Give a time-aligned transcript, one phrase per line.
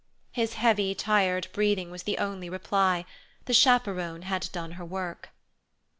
[0.31, 3.05] His heavy, tired breathing was the only reply;
[3.45, 5.29] the chaperon had done her work.